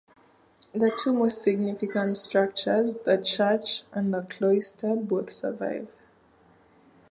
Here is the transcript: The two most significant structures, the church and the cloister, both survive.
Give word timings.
The 0.73 0.91
two 0.99 1.13
most 1.13 1.43
significant 1.43 2.17
structures, 2.17 2.95
the 3.05 3.17
church 3.19 3.83
and 3.91 4.11
the 4.11 4.23
cloister, 4.23 4.95
both 4.95 5.29
survive. 5.29 5.91